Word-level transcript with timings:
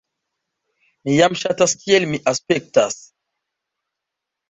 "Mi 1.09 1.17
jam 1.19 1.37
ŝatas 1.43 1.77
kiel 1.83 2.09
mi 2.15 2.23
aspektas." 2.35 3.01